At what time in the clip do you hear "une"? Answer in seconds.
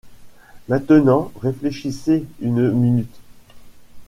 2.39-2.71